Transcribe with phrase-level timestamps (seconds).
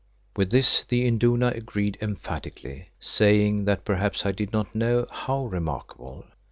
[0.35, 6.25] With this the Induna agreed emphatically, saying that perhaps I did not know how remarkable.